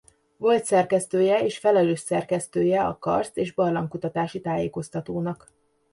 Volt 0.37 0.63
szerkesztője 0.65 1.43
és 1.45 1.57
felelős 1.57 1.99
szerkesztője 1.99 2.83
a 2.85 2.97
Karszt- 2.99 3.37
és 3.37 3.51
Barlangkutatási 3.53 4.41
Tájékoztatónak. 4.41 5.51